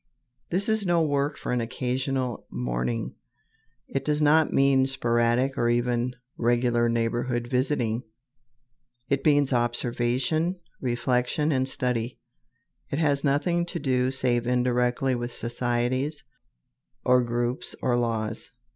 This 0.49 0.67
is 0.67 0.83
no 0.83 1.03
work 1.03 1.37
for 1.37 1.51
an 1.51 1.61
occasional 1.61 2.47
morning. 2.49 3.13
It 3.87 4.03
does 4.03 4.19
not 4.19 4.51
mean 4.51 4.87
sporadic 4.87 5.59
or 5.59 5.69
even 5.69 6.15
regular 6.37 6.89
"neighborhood 6.89 7.45
visiting." 7.51 8.01
It 9.09 9.23
means 9.23 9.53
observation, 9.53 10.59
reflection, 10.81 11.51
and 11.51 11.67
study. 11.67 12.17
It 12.89 12.97
has 12.97 13.23
nothing 13.23 13.63
to 13.67 13.77
do 13.79 14.09
save 14.09 14.47
indirectly 14.47 15.13
with 15.13 15.31
societies, 15.31 16.23
or 17.05 17.23
groups, 17.23 17.75
or 17.79 17.95
laws. 17.95 18.49